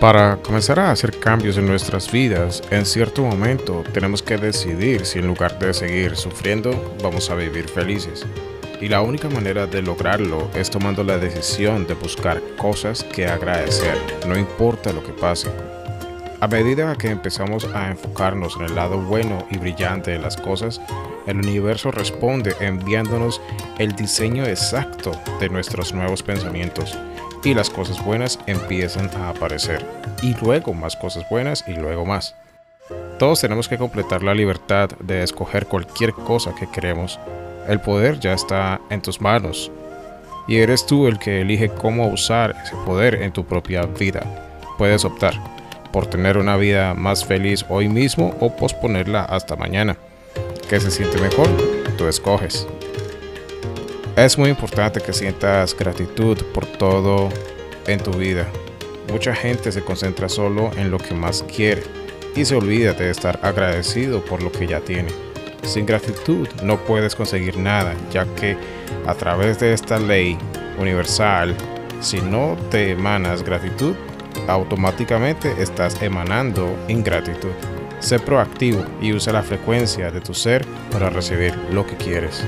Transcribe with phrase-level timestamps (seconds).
[0.00, 5.18] Para comenzar a hacer cambios en nuestras vidas, en cierto momento tenemos que decidir si
[5.18, 8.24] en lugar de seguir sufriendo, vamos a vivir felices.
[8.80, 13.98] Y la única manera de lograrlo es tomando la decisión de buscar cosas que agradecer,
[14.28, 15.50] no importa lo que pase.
[16.40, 20.80] A medida que empezamos a enfocarnos en el lado bueno y brillante de las cosas,
[21.26, 23.40] el universo responde enviándonos
[23.80, 25.10] el diseño exacto
[25.40, 26.96] de nuestros nuevos pensamientos
[27.44, 29.84] y las cosas buenas empiezan a aparecer.
[30.22, 32.34] Y luego más cosas buenas y luego más.
[33.18, 37.18] Todos tenemos que completar la libertad de escoger cualquier cosa que queremos.
[37.68, 39.70] El poder ya está en tus manos.
[40.46, 44.22] Y eres tú el que elige cómo usar ese poder en tu propia vida.
[44.78, 45.34] Puedes optar
[45.92, 49.96] por tener una vida más feliz hoy mismo o posponerla hasta mañana.
[50.68, 51.48] ¿Qué se siente mejor?
[51.96, 52.66] Tú escoges.
[54.18, 57.28] Es muy importante que sientas gratitud por todo
[57.86, 58.48] en tu vida.
[59.12, 61.84] Mucha gente se concentra solo en lo que más quiere
[62.34, 65.10] y se olvida de estar agradecido por lo que ya tiene.
[65.62, 68.56] Sin gratitud no puedes conseguir nada, ya que
[69.06, 70.36] a través de esta ley
[70.80, 71.54] universal,
[72.00, 73.94] si no te emanas gratitud,
[74.48, 77.52] automáticamente estás emanando ingratitud.
[78.00, 82.44] Sé proactivo y usa la frecuencia de tu ser para recibir lo que quieres.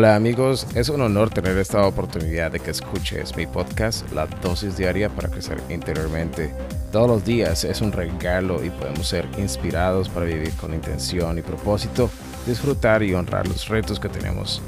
[0.00, 4.78] Hola amigos, es un honor tener esta oportunidad de que escuches mi podcast, La Dosis
[4.78, 6.54] Diaria para Crecer Interiormente.
[6.90, 11.42] Todos los días es un regalo y podemos ser inspirados para vivir con intención y
[11.42, 12.08] propósito,
[12.46, 14.62] disfrutar y honrar los retos que tenemos.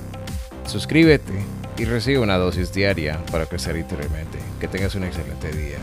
[0.67, 1.43] Suscríbete
[1.79, 4.39] y recibe una dosis diaria para crecer interiormente.
[4.61, 5.79] Que tengas un excelente día.